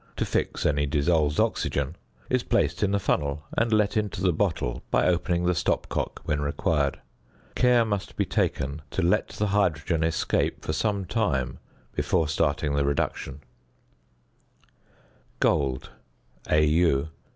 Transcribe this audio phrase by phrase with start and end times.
[0.15, 1.95] to fix any dissolved oxygen,
[2.27, 6.41] is placed in the funnel, and let into the bottle by opening the stopcock when
[6.41, 6.99] required.
[7.53, 11.59] Care must be taken to let the hydrogen escape for some time
[11.93, 13.41] before starting the reduction.
[15.39, 15.39] [Illustration: FIG.
[15.39, 15.91] 33.] ~Gold~,
[17.05, 17.09] Au.